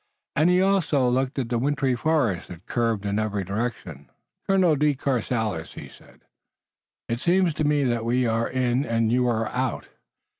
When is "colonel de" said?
4.47-4.95